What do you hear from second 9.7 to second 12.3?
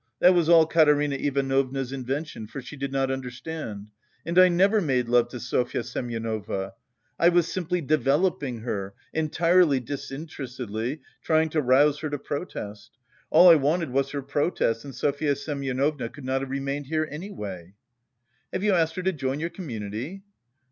disinterestedly, trying to rouse her to